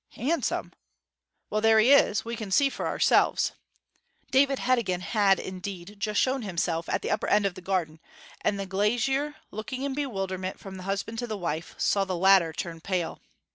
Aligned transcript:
'Handsome? 0.15 0.73
Well, 1.51 1.61
there 1.61 1.77
he 1.79 1.91
is 1.91 2.25
we 2.25 2.35
can 2.35 2.49
see 2.49 2.71
for 2.71 2.87
ourselves.' 2.87 3.51
David 4.31 4.57
Heddegan 4.57 5.01
had, 5.01 5.37
indeed, 5.39 5.99
just 5.99 6.19
shown 6.19 6.41
himself 6.41 6.89
at 6.89 7.03
the 7.03 7.11
upper 7.11 7.27
end 7.27 7.45
of 7.45 7.53
the 7.53 7.61
garden; 7.61 7.99
and 8.43 8.59
the 8.59 8.65
glazier, 8.65 9.35
looking 9.51 9.83
in 9.83 9.93
bewilderment 9.93 10.59
from 10.59 10.77
the 10.77 10.83
husband 10.89 11.19
to 11.19 11.27
the 11.27 11.37
wife, 11.37 11.75
saw 11.77 12.03
the 12.03 12.17
latter 12.17 12.51
turn 12.51 12.81
pale. 12.81 13.21